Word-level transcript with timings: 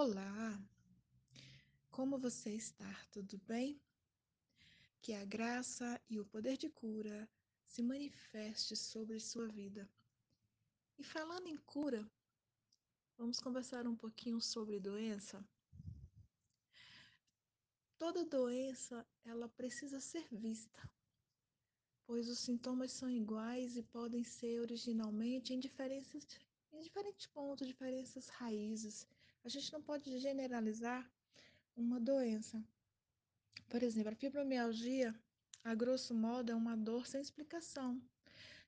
Olá, 0.00 0.56
como 1.90 2.20
você 2.20 2.54
está? 2.54 2.88
Tudo 3.10 3.36
bem? 3.48 3.82
Que 5.02 5.12
a 5.12 5.24
graça 5.24 6.00
e 6.08 6.20
o 6.20 6.24
poder 6.24 6.56
de 6.56 6.68
cura 6.68 7.28
se 7.66 7.82
manifeste 7.82 8.76
sobre 8.76 9.18
sua 9.18 9.48
vida. 9.48 9.90
E 10.96 11.02
falando 11.02 11.48
em 11.48 11.56
cura, 11.56 12.08
vamos 13.16 13.40
conversar 13.40 13.88
um 13.88 13.96
pouquinho 13.96 14.40
sobre 14.40 14.78
doença. 14.78 15.44
Toda 17.98 18.24
doença, 18.24 19.04
ela 19.24 19.48
precisa 19.48 19.98
ser 19.98 20.28
vista, 20.30 20.80
pois 22.06 22.28
os 22.28 22.38
sintomas 22.38 22.92
são 22.92 23.10
iguais 23.10 23.76
e 23.76 23.82
podem 23.82 24.22
ser 24.22 24.60
originalmente 24.60 25.52
em 25.52 25.58
diferentes, 25.58 26.38
em 26.70 26.82
diferentes 26.82 27.26
pontos, 27.26 27.66
diferenças 27.66 28.28
raízes. 28.28 29.04
A 29.48 29.50
gente 29.50 29.72
não 29.72 29.80
pode 29.80 30.18
generalizar 30.18 31.10
uma 31.74 31.98
doença. 31.98 32.62
Por 33.66 33.82
exemplo, 33.82 34.12
a 34.12 34.14
fibromialgia, 34.14 35.18
a 35.64 35.74
grosso 35.74 36.14
modo, 36.14 36.52
é 36.52 36.54
uma 36.54 36.76
dor 36.76 37.06
sem 37.06 37.18
explicação, 37.18 37.98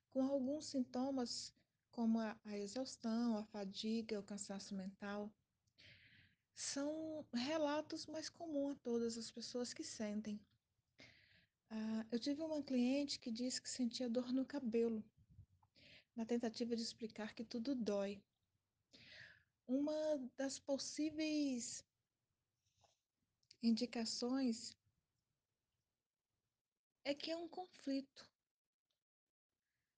com 0.08 0.22
alguns 0.22 0.64
sintomas 0.64 1.52
como 1.90 2.18
a, 2.18 2.34
exaustão, 2.56 3.36
a 3.36 3.44
fadiga, 3.44 4.18
o 4.18 4.22
cansaço 4.22 4.74
mental. 4.74 5.30
São 6.54 7.26
relatos 7.30 8.06
mais 8.06 8.30
comuns 8.30 8.72
a 8.72 8.78
todas 8.78 9.18
as 9.18 9.30
pessoas 9.30 9.74
que 9.74 9.84
sentem. 9.84 10.40
Ah, 11.68 12.06
eu 12.10 12.18
tive 12.18 12.40
uma 12.40 12.62
cliente 12.62 13.20
que 13.20 13.30
disse 13.30 13.60
que 13.60 13.68
sentia 13.68 14.08
dor 14.08 14.32
no 14.32 14.46
cabelo, 14.46 15.04
na 16.16 16.24
tentativa 16.24 16.74
de 16.74 16.82
explicar 16.82 17.34
que 17.34 17.44
tudo 17.44 17.74
dói. 17.74 18.22
Uma 19.72 20.18
das 20.36 20.58
possíveis 20.58 21.86
indicações 23.62 24.76
é 27.04 27.14
que 27.14 27.30
é 27.30 27.36
um 27.36 27.48
conflito. 27.48 28.28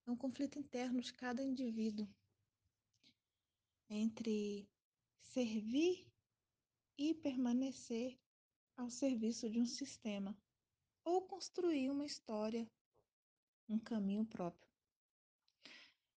É 0.06 0.10
um 0.10 0.16
conflito 0.16 0.58
interno 0.58 1.00
de 1.00 1.14
cada 1.14 1.42
indivíduo 1.42 2.06
entre 3.88 4.68
servir 5.22 6.06
e 6.98 7.14
permanecer 7.14 8.20
ao 8.76 8.90
serviço 8.90 9.48
de 9.48 9.58
um 9.58 9.64
sistema 9.64 10.36
ou 11.02 11.26
construir 11.26 11.88
uma 11.88 12.04
história, 12.04 12.70
um 13.66 13.78
caminho 13.78 14.26
próprio. 14.26 14.70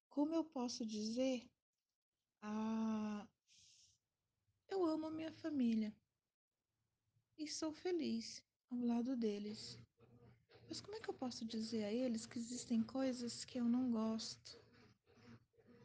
Como 0.09 0.35
eu 0.35 0.43
posso 0.43 0.85
dizer, 0.85 1.49
a... 2.41 3.25
eu 4.75 4.85
amo 4.85 5.07
a 5.07 5.11
minha 5.11 5.31
família 5.31 5.95
e 7.37 7.47
sou 7.47 7.71
feliz 7.71 8.43
ao 8.69 8.77
lado 8.77 9.15
deles. 9.15 9.79
Mas 10.67 10.81
como 10.81 10.97
é 10.97 10.99
que 10.99 11.09
eu 11.09 11.13
posso 11.13 11.45
dizer 11.45 11.85
a 11.85 11.93
eles 11.93 12.25
que 12.25 12.37
existem 12.37 12.83
coisas 12.83 13.45
que 13.45 13.57
eu 13.57 13.63
não 13.63 13.89
gosto, 13.89 14.59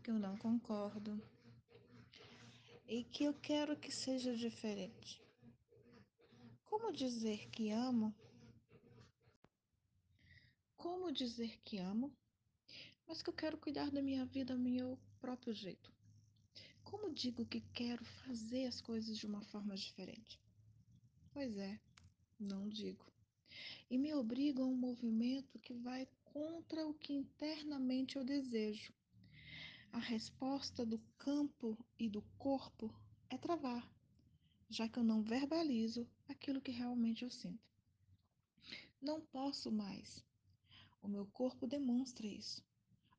que 0.03 0.11
eu 0.11 0.19
não 0.19 0.37
concordo 0.37 1.23
e 2.89 3.05
que 3.05 3.23
eu 3.23 3.35
quero 3.35 3.77
que 3.77 3.93
seja 3.93 4.37
diferente? 4.37 5.23
Como 6.65 6.93
dizer 6.93 7.49
que 7.51 7.71
amo? 7.71 8.13
Como 10.77 11.13
dizer 11.13 11.61
que 11.63 11.79
amo, 11.79 12.13
mas 13.07 13.23
que 13.23 13.31
eu 13.31 13.35
quero 13.35 13.57
cuidar 13.57 13.89
da 13.93 14.03
minha 14.03 14.27
vida 14.27 14.57
do 14.57 14.61
meu 14.61 14.99
próprio 15.21 15.53
jeito? 15.53 16.00
Como 16.91 17.15
digo 17.15 17.47
que 17.47 17.61
quero 17.73 18.05
fazer 18.05 18.67
as 18.67 18.81
coisas 18.81 19.17
de 19.17 19.27
uma 19.27 19.43
forma 19.43 19.75
diferente? 19.77 20.41
Pois 21.33 21.57
é, 21.57 21.79
não 22.39 22.69
digo 22.69 23.11
e 23.91 23.99
me 23.99 24.15
obrigo 24.15 24.63
a 24.63 24.67
um 24.67 24.77
movimento 24.77 25.59
que 25.59 25.75
vai 25.75 26.07
contra 26.25 26.87
o 26.87 26.95
que 26.95 27.13
internamente 27.13 28.17
eu 28.17 28.25
desejo. 28.25 28.93
A 29.93 29.99
resposta 29.99 30.87
do 30.87 30.99
campo 31.19 31.77
e 31.99 32.09
do 32.09 32.23
corpo 32.39 32.95
é 33.29 33.37
travar, 33.37 33.93
já 34.69 34.89
que 34.89 34.99
eu 34.99 35.03
não 35.05 35.23
verbalizo 35.23 36.09
aquilo 36.29 36.61
que 36.61 36.71
realmente 36.71 37.25
eu 37.25 37.31
sinto. 37.31 37.69
Não 39.03 39.21
posso 39.21 39.73
mais. 39.73 40.25
O 41.03 41.09
meu 41.09 41.27
corpo 41.27 41.67
demonstra 41.67 42.27
isso. 42.27 42.63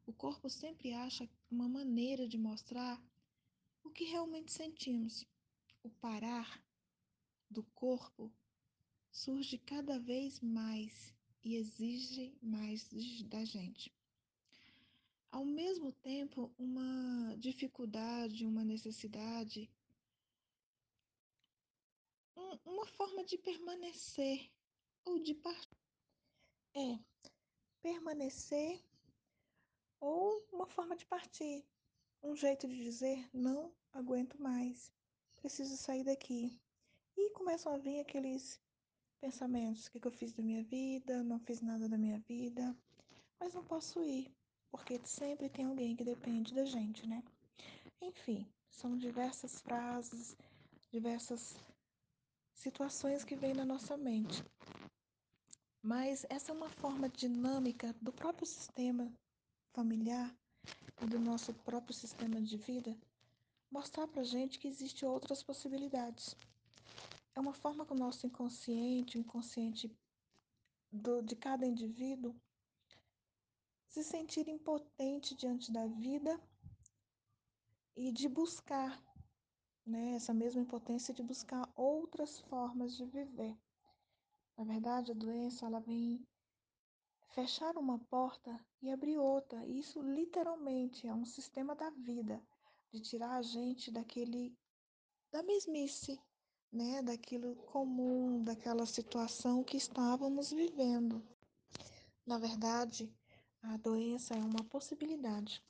O 0.06 0.14
corpo 0.14 0.50
sempre 0.50 0.94
acha 0.94 1.30
uma 1.50 1.68
maneira 1.68 2.26
de 2.28 2.38
mostrar 2.38 3.02
o 3.84 3.90
que 3.90 4.06
realmente 4.06 4.52
sentimos. 4.52 5.26
O 5.84 5.90
parar 5.90 6.64
do 7.50 7.64
corpo 7.64 8.32
surge 9.12 9.58
cada 9.58 10.00
vez 10.00 10.40
mais 10.40 11.14
e 11.44 11.56
exige 11.56 12.38
mais 12.42 12.88
da 13.26 13.44
gente. 13.44 13.94
Ao 15.32 15.46
mesmo 15.46 15.92
tempo, 15.92 16.54
uma 16.58 17.36
dificuldade, 17.38 18.46
uma 18.46 18.64
necessidade, 18.64 19.70
um, 22.36 22.60
uma 22.66 22.86
forma 22.86 23.24
de 23.24 23.38
permanecer 23.38 24.52
ou 25.06 25.20
de 25.20 25.34
partir. 25.34 25.78
É 26.76 27.00
permanecer 27.82 28.82
ou 30.00 30.48
uma 30.52 30.68
forma 30.68 30.96
de 30.96 31.06
partir. 31.06 31.66
Um 32.24 32.36
jeito 32.36 32.68
de 32.68 32.76
dizer 32.76 33.28
não 33.34 33.74
aguento 33.92 34.40
mais, 34.42 34.92
preciso 35.36 35.76
sair 35.76 36.04
daqui. 36.04 36.60
E 37.18 37.32
começam 37.32 37.74
a 37.74 37.78
vir 37.78 38.00
aqueles 38.00 38.62
pensamentos: 39.20 39.88
o 39.88 39.92
que, 39.92 40.00
que 40.00 40.08
eu 40.08 40.12
fiz 40.12 40.34
da 40.34 40.44
minha 40.44 40.64
vida? 40.64 41.24
Não 41.24 41.40
fiz 41.40 41.62
nada 41.62 41.90
da 41.90 41.98
minha 41.98 42.20
vida, 42.20 42.76
mas 43.40 43.54
não 43.54 43.64
posso 43.64 44.04
ir, 44.04 44.32
porque 44.70 45.00
sempre 45.04 45.50
tem 45.50 45.66
alguém 45.66 45.96
que 45.96 46.04
depende 46.04 46.54
da 46.54 46.64
gente, 46.64 47.08
né? 47.08 47.24
Enfim, 48.00 48.48
são 48.70 48.98
diversas 48.98 49.60
frases, 49.62 50.38
diversas 50.92 51.56
situações 52.54 53.24
que 53.24 53.36
vêm 53.36 53.54
na 53.54 53.66
nossa 53.66 53.98
mente. 53.98 54.44
Mas 55.82 56.26
essa 56.30 56.52
é 56.52 56.56
uma 56.56 56.70
forma 56.70 57.10
dinâmica 57.10 57.94
do 58.00 58.14
próprio 58.14 58.46
sistema 58.46 59.12
familiar 59.74 60.32
e 61.02 61.06
do 61.06 61.20
nosso 61.20 61.54
próprio 61.54 61.94
sistema 61.94 62.42
de 62.42 62.58
vida 62.58 62.98
mostrar 63.72 64.08
para 64.08 64.24
gente 64.24 64.60
que 64.60 64.68
existem 64.68 65.08
outras 65.08 65.42
possibilidades 65.42 66.36
é 67.34 67.40
uma 67.40 67.54
forma 67.54 67.86
que 67.86 67.94
o 67.94 67.98
nosso 67.98 68.28
inconsciente, 68.28 69.18
o 69.18 69.22
inconsciente 69.22 69.90
do, 70.92 71.22
de 71.22 71.36
cada 71.36 71.66
indivíduo, 71.66 72.36
se 73.88 74.04
sentir 74.04 74.48
impotente 74.48 75.36
diante 75.36 75.72
da 75.72 75.86
vida 75.88 76.40
e 77.96 78.12
de 78.12 78.28
buscar, 78.28 79.02
né, 79.86 80.16
essa 80.16 80.34
mesma 80.34 80.62
impotência 80.62 81.14
de 81.14 81.24
buscar 81.24 81.72
outras 81.76 82.40
formas 82.42 82.96
de 82.96 83.06
viver. 83.06 83.58
Na 84.58 84.64
verdade, 84.64 85.12
a 85.12 85.16
doença 85.16 85.66
ela 85.66 85.80
vem 85.80 86.26
fechar 87.32 87.78
uma 87.78 87.98
porta 87.98 88.60
e 88.82 88.90
abrir 88.90 89.18
outra. 89.18 89.66
Isso 89.66 90.02
literalmente 90.02 91.08
é 91.08 91.14
um 91.14 91.26
sistema 91.26 91.76
da 91.76 91.90
vida 91.90 92.42
de 92.92 93.00
tirar 93.00 93.38
a 93.38 93.42
gente 93.42 93.90
daquele 93.90 94.56
da 95.32 95.42
mesmice, 95.42 96.20
né, 96.72 97.02
daquilo 97.02 97.56
comum, 97.56 98.44
daquela 98.44 98.86
situação 98.86 99.64
que 99.64 99.78
estávamos 99.78 100.52
vivendo. 100.52 101.24
Na 102.26 102.38
verdade, 102.38 103.10
a 103.62 103.78
doença 103.78 104.34
é 104.34 104.40
uma 104.40 104.64
possibilidade 104.66 105.64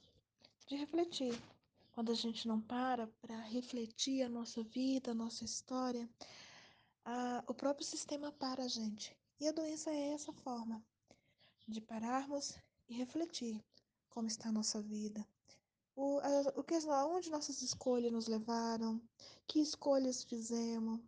de 0.65 0.75
refletir. 0.75 1.39
Quando 1.91 2.11
a 2.11 2.15
gente 2.15 2.47
não 2.47 2.59
para 2.59 3.05
para 3.21 3.39
refletir 3.41 4.23
a 4.23 4.29
nossa 4.29 4.63
vida, 4.63 5.11
a 5.11 5.15
nossa 5.15 5.43
história, 5.43 6.09
a, 7.05 7.43
o 7.47 7.53
próprio 7.53 7.85
sistema 7.85 8.31
para 8.31 8.63
a 8.63 8.67
gente. 8.67 9.15
E 9.39 9.47
a 9.47 9.51
doença 9.51 9.91
é 9.91 10.13
essa 10.13 10.33
forma 10.33 10.83
de 11.67 11.81
pararmos 11.81 12.57
e 12.89 12.93
refletir 12.93 13.63
como 14.09 14.27
está 14.27 14.49
a 14.49 14.51
nossa 14.51 14.81
vida, 14.81 15.25
o, 15.95 16.19
a, 16.19 16.59
o 16.59 16.63
que, 16.63 16.75
aonde 16.75 17.29
nossas 17.29 17.61
escolhas 17.61 18.11
nos 18.11 18.27
levaram, 18.27 19.01
que 19.47 19.59
escolhas 19.59 20.23
fizemos, 20.23 20.99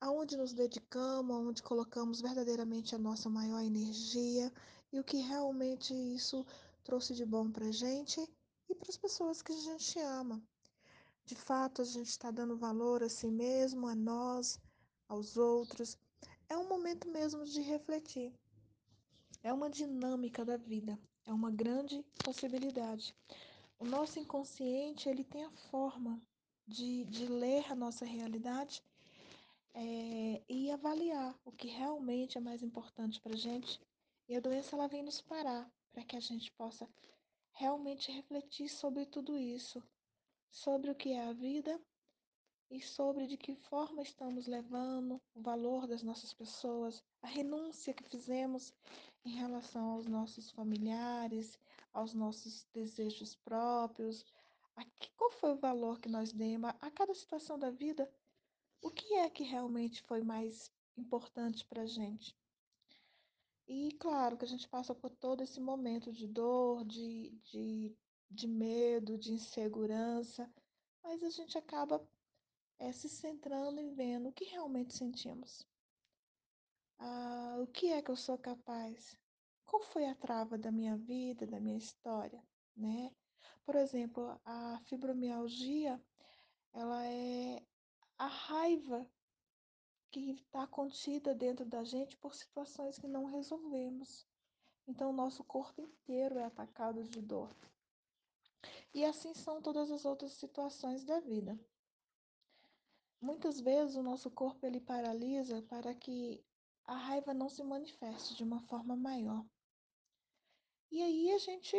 aonde 0.00 0.36
nos 0.36 0.52
dedicamos, 0.52 1.34
aonde 1.34 1.62
colocamos 1.62 2.20
verdadeiramente 2.20 2.94
a 2.94 2.98
nossa 2.98 3.30
maior 3.30 3.60
energia 3.60 4.52
e 4.92 5.00
o 5.00 5.04
que 5.04 5.16
realmente 5.18 5.94
isso 5.94 6.44
trouxe 6.82 7.14
de 7.14 7.24
bom 7.24 7.50
para 7.50 7.66
a 7.66 7.72
gente 7.72 8.20
e 8.68 8.74
para 8.74 8.90
as 8.90 8.96
pessoas 8.96 9.40
que 9.40 9.52
a 9.52 9.56
gente 9.56 9.98
ama. 9.98 10.42
De 11.24 11.34
fato, 11.34 11.80
a 11.80 11.84
gente 11.84 12.10
está 12.10 12.30
dando 12.30 12.56
valor 12.56 13.02
a 13.02 13.08
si 13.08 13.30
mesmo, 13.30 13.86
a 13.86 13.94
nós, 13.94 14.60
aos 15.08 15.36
outros. 15.38 15.96
É 16.48 16.56
um 16.58 16.68
momento 16.68 17.08
mesmo 17.08 17.44
de 17.44 17.62
refletir. 17.62 18.38
É 19.44 19.52
uma 19.52 19.68
dinâmica 19.68 20.42
da 20.42 20.56
vida, 20.56 20.98
é 21.26 21.32
uma 21.32 21.50
grande 21.50 22.02
possibilidade. 22.24 23.14
O 23.78 23.84
nosso 23.84 24.18
inconsciente, 24.18 25.06
ele 25.06 25.22
tem 25.22 25.44
a 25.44 25.50
forma 25.50 26.18
de, 26.66 27.04
de 27.04 27.26
ler 27.26 27.70
a 27.70 27.74
nossa 27.74 28.06
realidade 28.06 28.82
é, 29.74 30.42
e 30.48 30.70
avaliar 30.70 31.38
o 31.44 31.52
que 31.52 31.68
realmente 31.68 32.38
é 32.38 32.40
mais 32.40 32.62
importante 32.62 33.20
para 33.20 33.34
a 33.34 33.36
gente. 33.36 33.78
E 34.26 34.34
a 34.34 34.40
doença 34.40 34.74
ela 34.74 34.88
vem 34.88 35.02
nos 35.02 35.20
parar 35.20 35.70
para 35.92 36.04
que 36.04 36.16
a 36.16 36.20
gente 36.20 36.50
possa 36.52 36.88
realmente 37.52 38.10
refletir 38.10 38.70
sobre 38.70 39.04
tudo 39.04 39.36
isso, 39.36 39.82
sobre 40.50 40.90
o 40.90 40.94
que 40.94 41.12
é 41.12 41.28
a 41.28 41.34
vida 41.34 41.78
e 42.70 42.80
sobre 42.80 43.26
de 43.26 43.36
que 43.36 43.54
forma 43.54 44.02
estamos 44.02 44.46
levando 44.46 45.20
o 45.34 45.40
valor 45.40 45.86
das 45.86 46.02
nossas 46.02 46.32
pessoas, 46.32 47.02
a 47.22 47.26
renúncia 47.26 47.94
que 47.94 48.04
fizemos 48.04 48.72
em 49.24 49.30
relação 49.30 49.92
aos 49.92 50.06
nossos 50.06 50.50
familiares, 50.50 51.58
aos 51.92 52.14
nossos 52.14 52.66
desejos 52.72 53.34
próprios, 53.36 54.24
a 54.76 54.84
que, 54.84 55.10
qual 55.16 55.30
foi 55.30 55.52
o 55.52 55.58
valor 55.58 56.00
que 56.00 56.08
nós 56.08 56.32
demos 56.32 56.70
a 56.80 56.90
cada 56.90 57.14
situação 57.14 57.58
da 57.58 57.70
vida, 57.70 58.10
o 58.82 58.90
que 58.90 59.14
é 59.14 59.30
que 59.30 59.44
realmente 59.44 60.02
foi 60.02 60.22
mais 60.22 60.70
importante 60.96 61.64
para 61.64 61.82
a 61.82 61.86
gente. 61.86 62.36
E 63.66 63.92
claro 63.92 64.36
que 64.36 64.44
a 64.44 64.48
gente 64.48 64.68
passa 64.68 64.94
por 64.94 65.10
todo 65.10 65.42
esse 65.42 65.58
momento 65.58 66.12
de 66.12 66.26
dor, 66.26 66.84
de, 66.84 67.30
de, 67.44 67.96
de 68.30 68.46
medo, 68.46 69.16
de 69.16 69.32
insegurança, 69.32 70.50
mas 71.02 71.22
a 71.22 71.30
gente 71.30 71.56
acaba 71.56 72.06
é, 72.84 72.92
se 72.92 73.08
centrando 73.08 73.80
e 73.80 73.88
vendo 73.88 74.28
o 74.28 74.32
que 74.32 74.44
realmente 74.44 74.94
sentimos. 74.94 75.66
Ah, 76.98 77.56
o 77.58 77.66
que 77.66 77.90
é 77.90 78.02
que 78.02 78.10
eu 78.10 78.16
sou 78.16 78.36
capaz? 78.36 79.18
Qual 79.64 79.82
foi 79.82 80.04
a 80.04 80.14
trava 80.14 80.58
da 80.58 80.70
minha 80.70 80.94
vida, 80.94 81.46
da 81.46 81.58
minha 81.58 81.78
história, 81.78 82.44
né? 82.76 83.10
Por 83.64 83.74
exemplo, 83.74 84.38
a 84.44 84.78
fibromialgia, 84.84 85.98
ela 86.74 87.06
é 87.06 87.62
a 88.18 88.26
raiva 88.26 89.10
que 90.10 90.32
está 90.32 90.66
contida 90.66 91.34
dentro 91.34 91.64
da 91.64 91.82
gente 91.84 92.18
por 92.18 92.34
situações 92.34 92.98
que 92.98 93.08
não 93.08 93.24
resolvemos. 93.24 94.26
Então, 94.86 95.08
o 95.08 95.14
nosso 95.14 95.42
corpo 95.42 95.80
inteiro 95.80 96.38
é 96.38 96.44
atacado 96.44 97.02
de 97.02 97.22
dor. 97.22 97.50
E 98.92 99.02
assim 99.06 99.32
são 99.32 99.62
todas 99.62 99.90
as 99.90 100.04
outras 100.04 100.34
situações 100.34 101.02
da 101.02 101.18
vida. 101.20 101.58
Muitas 103.24 103.58
vezes 103.58 103.96
o 103.96 104.02
nosso 104.02 104.30
corpo 104.30 104.66
ele 104.66 104.78
paralisa 104.78 105.62
para 105.62 105.94
que 105.94 106.44
a 106.84 106.94
raiva 106.94 107.32
não 107.32 107.48
se 107.48 107.64
manifeste 107.64 108.34
de 108.34 108.44
uma 108.44 108.60
forma 108.60 108.94
maior. 108.94 109.42
E 110.90 111.02
aí 111.02 111.32
a 111.32 111.38
gente 111.38 111.74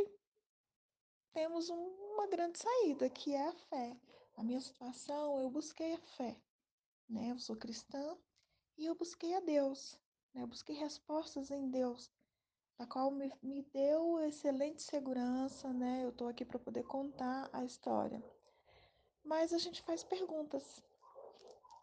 temos 1.33 1.69
um, 1.69 1.88
uma 2.13 2.25
grande 2.25 2.57
saída, 2.57 3.07
que 3.12 3.36
é 3.36 3.47
a 3.47 3.53
fé. 3.53 3.95
Na 4.36 4.44
minha 4.44 4.59
situação, 4.59 5.39
eu 5.39 5.51
busquei 5.51 5.94
a 5.94 6.01
fé. 6.18 6.36
Né? 7.07 7.30
Eu 7.30 7.38
sou 7.38 7.56
cristã 7.56 8.18
e 8.75 8.88
eu 8.88 8.95
busquei 8.95 9.36
a 9.36 9.39
Deus. 9.39 10.00
Né? 10.33 10.42
Eu 10.42 10.47
busquei 10.47 10.75
respostas 10.75 11.51
em 11.51 11.69
Deus, 11.69 12.12
a 12.80 12.88
qual 12.88 13.12
me, 13.12 13.31
me 13.44 13.62
deu 13.71 14.19
excelente 14.21 14.81
segurança. 14.81 15.71
Né? 15.71 16.06
Eu 16.06 16.09
estou 16.09 16.27
aqui 16.27 16.44
para 16.44 16.57
poder 16.57 16.86
contar 16.86 17.47
a 17.53 17.63
história. 17.63 18.19
Mas 19.24 19.53
a 19.53 19.59
gente 19.59 19.83
faz 19.83 20.03
perguntas. 20.03 20.83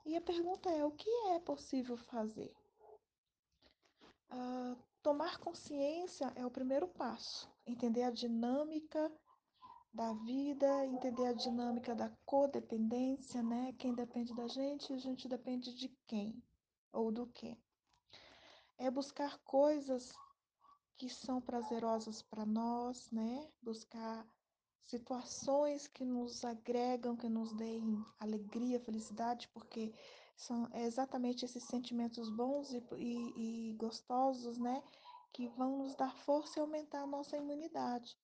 E 0.05 0.17
a 0.17 0.21
pergunta 0.21 0.71
é: 0.71 0.85
o 0.85 0.91
que 0.91 1.09
é 1.29 1.39
possível 1.39 1.97
fazer? 1.97 2.53
Uh, 4.31 4.77
tomar 5.03 5.39
consciência 5.39 6.33
é 6.35 6.45
o 6.45 6.51
primeiro 6.51 6.89
passo. 6.89 7.51
Entender 7.67 8.03
a 8.03 8.11
dinâmica 8.11 9.13
da 9.93 10.13
vida, 10.15 10.87
entender 10.87 11.27
a 11.27 11.33
dinâmica 11.33 11.95
da 11.95 12.11
codependência, 12.25 13.43
né? 13.43 13.75
Quem 13.79 13.95
depende 13.95 14.35
da 14.35 14.49
gente, 14.49 14.93
a 14.93 14.99
gente 14.99 15.29
depende 15.29 15.75
de 15.75 15.89
quem 16.07 16.43
ou 16.93 17.13
do 17.13 17.27
que. 17.27 17.57
É 18.79 18.91
buscar 18.91 19.39
coisas 19.41 20.13
que 20.97 21.09
são 21.09 21.41
prazerosas 21.41 22.23
para 22.23 22.47
nós, 22.47 23.11
né? 23.11 23.49
Buscar 23.61 24.27
situações 24.87 25.87
que 25.87 26.05
nos 26.05 26.45
agregam, 26.45 27.17
que 27.17 27.29
nos 27.29 27.53
deem 27.55 28.05
alegria, 28.19 28.81
felicidade, 28.81 29.49
porque 29.49 29.93
são 30.37 30.69
exatamente 30.75 31.45
esses 31.45 31.63
sentimentos 31.65 32.29
bons 32.29 32.73
e, 32.73 32.83
e, 32.97 33.71
e 33.71 33.75
gostosos, 33.75 34.59
né? 34.59 34.83
Que 35.33 35.49
vão 35.49 35.79
nos 35.79 35.95
dar 35.95 36.15
força 36.15 36.59
e 36.59 36.61
aumentar 36.61 37.03
a 37.03 37.07
nossa 37.07 37.37
imunidade. 37.37 38.19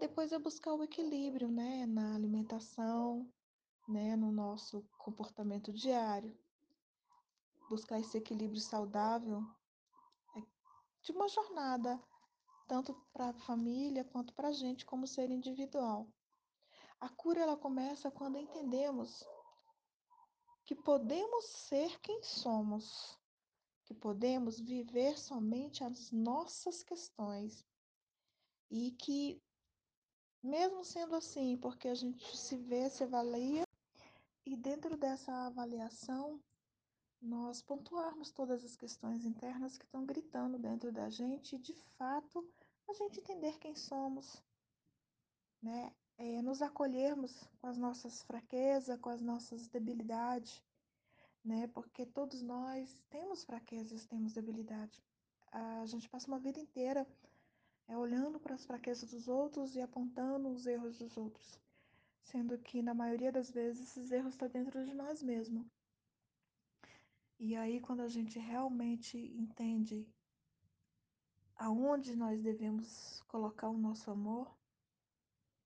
Depois 0.00 0.32
é 0.32 0.38
buscar 0.38 0.74
o 0.74 0.82
equilíbrio, 0.82 1.48
né? 1.48 1.86
Na 1.86 2.14
alimentação, 2.14 3.30
né? 3.88 4.16
No 4.16 4.32
nosso 4.32 4.84
comportamento 4.98 5.72
diário. 5.72 6.36
Buscar 7.68 8.00
esse 8.00 8.18
equilíbrio 8.18 8.60
saudável 8.60 9.46
é 10.36 10.42
de 11.02 11.12
uma 11.12 11.28
jornada 11.28 12.02
tanto 12.66 12.94
para 13.12 13.28
a 13.28 13.32
família 13.32 14.04
quanto 14.04 14.32
para 14.34 14.48
a 14.48 14.52
gente 14.52 14.84
como 14.86 15.06
ser 15.06 15.30
individual. 15.30 16.06
A 17.00 17.08
cura 17.08 17.40
ela 17.40 17.56
começa 17.56 18.10
quando 18.10 18.38
entendemos 18.38 19.24
que 20.64 20.74
podemos 20.74 21.44
ser 21.46 22.00
quem 22.00 22.22
somos, 22.22 23.18
que 23.84 23.94
podemos 23.94 24.60
viver 24.60 25.18
somente 25.18 25.82
as 25.82 26.10
nossas 26.10 26.82
questões 26.82 27.66
e 28.70 28.92
que 28.92 29.42
mesmo 30.42 30.84
sendo 30.84 31.14
assim, 31.14 31.56
porque 31.56 31.88
a 31.88 31.94
gente 31.94 32.36
se 32.36 32.56
vê, 32.56 32.88
se 32.90 33.04
avalia 33.04 33.66
e 34.44 34.56
dentro 34.56 34.96
dessa 34.96 35.32
avaliação 35.46 36.40
nós 37.22 37.62
pontuarmos 37.62 38.32
todas 38.32 38.64
as 38.64 38.76
questões 38.76 39.24
internas 39.24 39.78
que 39.78 39.84
estão 39.84 40.04
gritando 40.04 40.58
dentro 40.58 40.90
da 40.90 41.08
gente 41.08 41.54
e 41.54 41.58
de 41.58 41.72
fato 41.72 42.44
a 42.88 42.92
gente 42.92 43.20
entender 43.20 43.58
quem 43.58 43.76
somos, 43.76 44.42
né? 45.62 45.92
É, 46.18 46.42
nos 46.42 46.60
acolhermos 46.60 47.48
com 47.60 47.66
as 47.68 47.78
nossas 47.78 48.22
fraquezas, 48.24 48.98
com 49.00 49.08
as 49.08 49.22
nossas 49.22 49.68
debilidades, 49.68 50.62
né? 51.44 51.68
Porque 51.68 52.04
todos 52.04 52.42
nós 52.42 52.98
temos 53.08 53.44
fraquezas, 53.44 54.04
temos 54.06 54.32
debilidade. 54.34 55.02
A 55.52 55.86
gente 55.86 56.08
passa 56.08 56.26
uma 56.26 56.40
vida 56.40 56.58
inteira 56.58 57.06
é, 57.86 57.96
olhando 57.96 58.40
para 58.40 58.54
as 58.54 58.64
fraquezas 58.64 59.10
dos 59.10 59.28
outros 59.28 59.76
e 59.76 59.80
apontando 59.80 60.48
os 60.48 60.66
erros 60.66 60.98
dos 60.98 61.16
outros, 61.16 61.60
sendo 62.22 62.58
que 62.58 62.82
na 62.82 62.94
maioria 62.94 63.30
das 63.30 63.50
vezes 63.50 63.88
esses 63.88 64.10
erros 64.10 64.34
estão 64.34 64.48
dentro 64.48 64.84
de 64.84 64.92
nós 64.92 65.22
mesmos. 65.22 65.66
E 67.44 67.56
aí, 67.56 67.80
quando 67.80 68.02
a 68.02 68.08
gente 68.08 68.38
realmente 68.38 69.18
entende 69.18 70.08
aonde 71.56 72.14
nós 72.14 72.40
devemos 72.40 73.20
colocar 73.26 73.68
o 73.68 73.76
nosso 73.76 74.12
amor, 74.12 74.56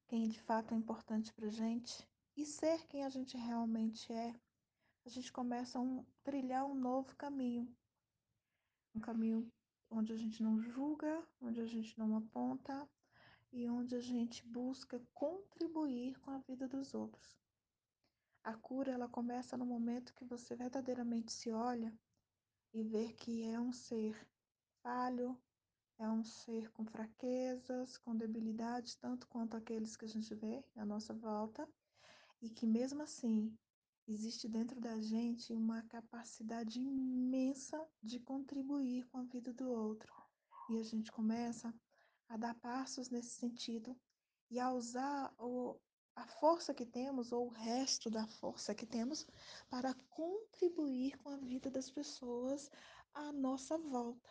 quem 0.08 0.26
de 0.26 0.40
fato 0.40 0.72
é 0.72 0.76
importante 0.78 1.34
para 1.34 1.50
gente 1.50 2.08
e 2.34 2.46
ser 2.46 2.86
quem 2.86 3.04
a 3.04 3.10
gente 3.10 3.36
realmente 3.36 4.10
é, 4.10 4.34
a 5.04 5.10
gente 5.10 5.30
começa 5.30 5.78
a 5.78 5.82
um, 5.82 6.02
trilhar 6.24 6.64
um 6.64 6.74
novo 6.74 7.14
caminho. 7.14 7.70
Um 8.94 9.00
caminho 9.00 9.46
onde 9.90 10.14
a 10.14 10.16
gente 10.16 10.42
não 10.42 10.58
julga, 10.58 11.28
onde 11.42 11.60
a 11.60 11.66
gente 11.66 11.98
não 11.98 12.16
aponta 12.16 12.88
e 13.52 13.68
onde 13.68 13.94
a 13.94 14.00
gente 14.00 14.42
busca 14.46 14.98
contribuir 15.12 16.18
com 16.20 16.30
a 16.30 16.38
vida 16.38 16.66
dos 16.66 16.94
outros. 16.94 17.45
A 18.46 18.54
cura 18.54 18.92
ela 18.92 19.08
começa 19.08 19.56
no 19.56 19.66
momento 19.66 20.14
que 20.14 20.24
você 20.24 20.54
verdadeiramente 20.54 21.32
se 21.32 21.50
olha 21.50 21.92
e 22.72 22.80
ver 22.84 23.12
que 23.14 23.42
é 23.42 23.58
um 23.58 23.72
ser 23.72 24.16
falho, 24.84 25.36
é 25.98 26.08
um 26.08 26.22
ser 26.22 26.70
com 26.70 26.84
fraquezas, 26.84 27.98
com 27.98 28.14
debilidades, 28.14 28.94
tanto 28.94 29.26
quanto 29.26 29.56
aqueles 29.56 29.96
que 29.96 30.04
a 30.04 30.08
gente 30.08 30.32
vê 30.32 30.64
à 30.76 30.84
nossa 30.86 31.12
volta, 31.12 31.68
e 32.40 32.48
que 32.48 32.68
mesmo 32.68 33.02
assim 33.02 33.52
existe 34.06 34.48
dentro 34.48 34.80
da 34.80 35.00
gente 35.00 35.52
uma 35.52 35.82
capacidade 35.82 36.78
imensa 36.78 37.84
de 38.00 38.20
contribuir 38.20 39.08
com 39.08 39.18
a 39.18 39.24
vida 39.24 39.52
do 39.52 39.68
outro. 39.68 40.14
E 40.70 40.78
a 40.78 40.84
gente 40.84 41.10
começa 41.10 41.74
a 42.28 42.36
dar 42.36 42.54
passos 42.54 43.10
nesse 43.10 43.30
sentido 43.30 43.98
e 44.48 44.60
a 44.60 44.70
usar 44.72 45.34
o, 45.36 45.76
a 46.16 46.26
força 46.26 46.72
que 46.72 46.86
temos, 46.86 47.30
ou 47.30 47.46
o 47.46 47.52
resto 47.52 48.10
da 48.10 48.26
força 48.26 48.74
que 48.74 48.86
temos, 48.86 49.26
para 49.68 49.94
contribuir 50.08 51.18
com 51.18 51.28
a 51.28 51.36
vida 51.36 51.70
das 51.70 51.90
pessoas 51.90 52.70
à 53.14 53.30
nossa 53.32 53.76
volta. 53.76 54.30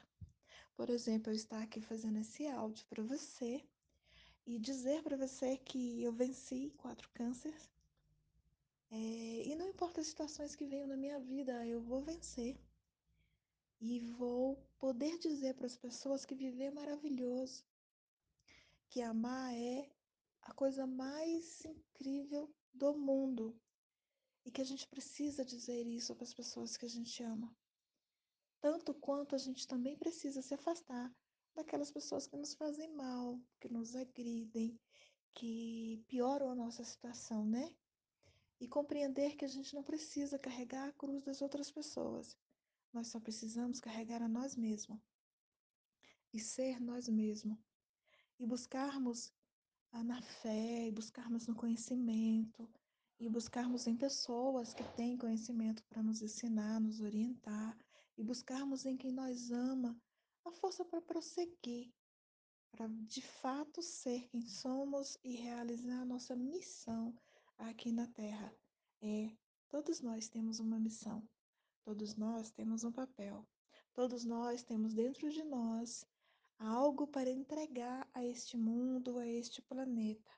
Por 0.76 0.90
exemplo, 0.90 1.32
eu 1.32 1.36
estar 1.36 1.62
aqui 1.62 1.80
fazendo 1.80 2.18
esse 2.18 2.48
áudio 2.48 2.86
para 2.88 3.04
você 3.04 3.64
e 4.46 4.60
dizer 4.60 5.04
para 5.04 5.16
você 5.16 5.58
que 5.58 6.04
eu 6.04 6.12
venci 6.12 6.74
quatro 6.78 7.10
cânceres. 7.14 7.70
É, 8.92 9.48
e 9.48 9.56
não 9.56 9.70
importa 9.70 10.02
as 10.02 10.08
situações 10.08 10.56
que 10.56 10.66
venham 10.66 10.88
na 10.88 10.98
minha 10.98 11.20
vida, 11.20 11.66
eu 11.68 11.82
vou 11.82 12.02
vencer. 12.02 12.58
E 13.80 14.00
vou 14.00 14.58
poder 14.80 15.18
dizer 15.20 15.54
para 15.54 15.68
as 15.68 15.78
pessoas 15.78 16.26
que 16.26 16.34
viver 16.34 16.66
é 16.66 16.72
maravilhoso, 16.72 17.64
que 18.90 19.02
amar 19.02 19.54
é 19.54 19.90
a 20.46 20.54
coisa 20.54 20.86
mais 20.86 21.66
incrível 21.66 22.54
do 22.74 22.94
mundo 22.96 23.60
e 24.46 24.52
que 24.52 24.62
a 24.62 24.66
gente 24.66 24.88
precisa 24.88 25.44
dizer 25.44 25.86
isso 25.88 26.16
para 26.16 26.24
as 26.24 26.34
pessoas 26.34 26.78
que 26.78 26.86
a 26.86 26.90
gente 26.90 27.22
ama. 27.24 27.54
Tanto 28.62 28.94
quanto 28.94 29.36
a 29.36 29.38
gente 29.38 29.68
também 29.68 29.98
precisa 29.98 30.42
se 30.42 30.54
afastar 30.54 31.14
daquelas 31.56 31.92
pessoas 31.92 32.28
que 32.28 32.38
nos 32.38 32.54
fazem 32.54 32.90
mal, 32.94 33.40
que 33.60 33.68
nos 33.68 33.96
agridem, 33.96 34.80
que 35.34 36.04
pioram 36.08 36.52
a 36.52 36.56
nossa 36.56 36.84
situação, 36.84 37.46
né? 37.46 37.76
E 38.60 38.68
compreender 38.68 39.36
que 39.36 39.46
a 39.46 39.48
gente 39.50 39.74
não 39.74 39.84
precisa 39.84 40.40
carregar 40.40 40.88
a 40.88 40.94
cruz 40.94 41.24
das 41.24 41.42
outras 41.42 41.72
pessoas. 41.72 42.38
Nós 42.94 43.08
só 43.08 43.20
precisamos 43.20 43.80
carregar 43.80 44.22
a 44.22 44.30
nós 44.30 44.56
mesmos 44.56 45.00
e 46.32 46.40
ser 46.40 46.80
nós 46.80 47.10
mesmos 47.10 47.58
e 48.40 48.46
buscarmos 48.46 49.34
na 50.04 50.22
fé, 50.22 50.88
e 50.88 50.92
buscarmos 50.92 51.48
no 51.48 51.56
conhecimento 51.56 52.70
e 53.20 53.30
buscarmos 53.30 53.88
em 53.88 53.96
pessoas 53.96 54.74
que 54.74 54.84
têm 54.96 55.18
conhecimento 55.18 55.84
para 55.86 56.04
nos 56.04 56.22
ensinar, 56.22 56.82
nos 56.82 57.00
orientar 57.00 57.78
e 58.18 58.24
buscarmos 58.24 58.86
em 58.86 58.98
quem 58.98 59.12
nós 59.12 59.52
ama 59.52 59.98
a 60.44 60.52
força 60.52 60.84
para 60.84 61.02
prosseguir, 61.02 61.92
para 62.72 62.88
de 62.88 63.22
fato 63.22 63.82
ser 63.82 64.28
quem 64.28 64.46
somos 64.46 65.18
e 65.24 65.36
realizar 65.36 66.02
a 66.02 66.06
nossa 66.06 66.36
missão 66.36 67.16
aqui 67.58 67.92
na 67.92 68.08
Terra. 68.08 68.54
É, 69.02 69.32
todos 69.70 70.02
nós 70.02 70.28
temos 70.28 70.60
uma 70.60 70.80
missão, 70.80 71.28
todos 71.84 72.16
nós 72.16 72.52
temos 72.52 72.84
um 72.84 72.92
papel, 72.92 73.48
todos 73.94 74.26
nós 74.26 74.62
temos 74.64 74.94
dentro 74.94 75.30
de 75.30 75.44
nós 75.44 76.06
algo 76.58 77.08
para 77.08 77.30
entregar 77.30 78.10
a 78.14 78.24
este 78.24 78.58
mundo, 78.58 79.18
a 79.18 79.28
este 79.28 79.62
planeta, 79.62 80.32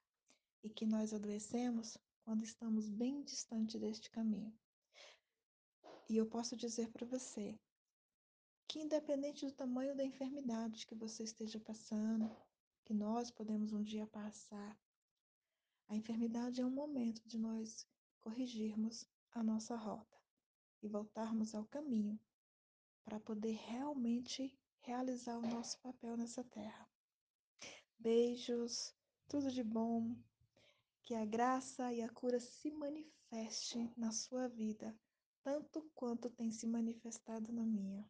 e 0.63 0.69
que 0.69 0.85
nós 0.85 1.13
adoecemos 1.13 1.97
quando 2.23 2.43
estamos 2.43 2.89
bem 2.89 3.23
distante 3.23 3.77
deste 3.79 4.09
caminho. 4.09 4.53
E 6.09 6.17
eu 6.17 6.25
posso 6.25 6.55
dizer 6.55 6.89
para 6.91 7.05
você 7.05 7.59
que, 8.67 8.79
independente 8.79 9.45
do 9.45 9.51
tamanho 9.51 9.95
da 9.95 10.03
enfermidade 10.03 10.85
que 10.85 10.95
você 10.95 11.23
esteja 11.23 11.59
passando, 11.59 12.29
que 12.83 12.93
nós 12.93 13.29
podemos 13.31 13.71
um 13.71 13.83
dia 13.83 14.07
passar, 14.07 14.77
a 15.87 15.95
enfermidade 15.95 16.61
é 16.61 16.65
um 16.65 16.71
momento 16.71 17.21
de 17.25 17.37
nós 17.37 17.87
corrigirmos 18.19 19.05
a 19.31 19.41
nossa 19.41 19.75
rota 19.75 20.17
e 20.81 20.87
voltarmos 20.87 21.55
ao 21.55 21.65
caminho 21.65 22.19
para 23.03 23.19
poder 23.19 23.53
realmente 23.53 24.57
realizar 24.87 25.37
o 25.37 25.41
nosso 25.41 25.77
papel 25.81 26.15
nessa 26.15 26.45
terra. 26.45 26.87
Beijos, 27.99 28.95
tudo 29.27 29.51
de 29.51 29.61
bom. 29.61 30.15
Que 31.03 31.13
a 31.13 31.25
graça 31.25 31.93
e 31.93 32.01
a 32.01 32.09
cura 32.09 32.39
se 32.39 32.71
manifeste 32.71 33.91
na 33.97 34.11
sua 34.11 34.47
vida, 34.47 34.97
tanto 35.43 35.89
quanto 35.93 36.29
tem 36.29 36.51
se 36.51 36.65
manifestado 36.65 37.51
na 37.51 37.65
minha. 37.65 38.09